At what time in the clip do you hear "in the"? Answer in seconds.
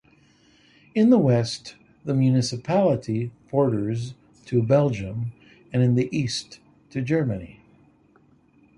0.95-1.19, 5.83-6.09